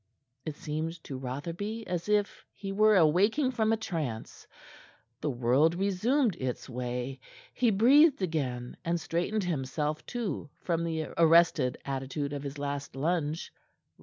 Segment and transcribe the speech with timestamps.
[0.47, 4.47] It seemed to Rotherby as if he were awaking from a trance.
[5.19, 7.19] The world resumed its way.
[7.53, 13.53] He breathed again, and straightened himself, too, from the arrested attitude of his last lunge.